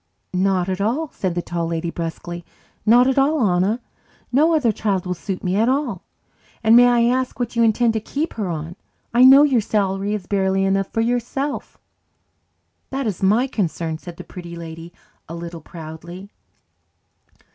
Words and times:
"Not 0.33 0.67
at 0.67 0.81
all," 0.81 1.09
said 1.11 1.35
the 1.35 1.43
Tall 1.43 1.67
Lady 1.67 1.91
brusquely. 1.91 2.43
"Not 2.87 3.05
at 3.05 3.19
all, 3.19 3.39
Anna. 3.47 3.79
No 4.31 4.55
other 4.55 4.71
child 4.71 5.05
will 5.05 5.13
suit 5.13 5.43
me 5.43 5.55
at 5.57 5.69
all. 5.69 6.05
And 6.63 6.75
may 6.75 6.87
I 6.87 7.05
ask 7.15 7.39
what 7.39 7.55
you 7.55 7.61
intend 7.61 7.93
to 7.93 7.99
keep 7.99 8.33
her 8.33 8.47
on? 8.47 8.75
I 9.13 9.23
know 9.23 9.43
your 9.43 9.61
salary 9.61 10.15
is 10.15 10.25
barely 10.25 10.65
enough 10.65 10.91
for 10.91 11.01
yourself." 11.01 11.77
"That 12.89 13.05
is 13.05 13.21
my 13.21 13.45
concern," 13.45 13.99
said 13.99 14.17
the 14.17 14.23
Pretty 14.23 14.55
Lady 14.55 14.91
a 15.29 15.35
little 15.35 15.61
proudly. 15.61 16.31